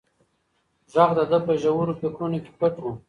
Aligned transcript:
غږ 0.93 1.09
د 1.17 1.19
ده 1.31 1.37
په 1.45 1.53
ژورو 1.61 1.97
فکرونو 2.01 2.37
کې 2.43 2.51
پټ 2.59 2.75
و. 2.81 2.85